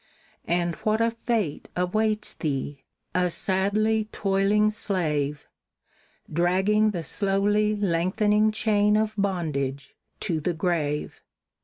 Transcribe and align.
"And 0.47 0.73
what 0.77 0.99
a 0.99 1.11
fate 1.11 1.69
awaits 1.75 2.33
thee! 2.33 2.85
a 3.13 3.29
sadly 3.29 4.05
toiling 4.11 4.71
slave, 4.71 5.47
Dragging 6.33 6.89
the 6.89 7.03
slowly 7.03 7.75
lengthening 7.75 8.51
chain 8.51 8.97
of 8.97 9.13
bondage 9.15 9.95
to 10.21 10.39
the 10.39 10.53
grave! 10.53 11.21